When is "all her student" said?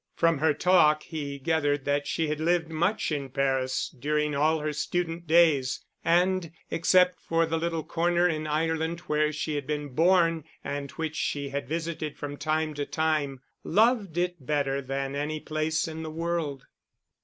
4.33-5.27